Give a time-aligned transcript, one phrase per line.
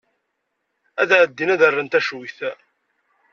[1.01, 2.37] Ad ɛeddin ad rren tacuyt.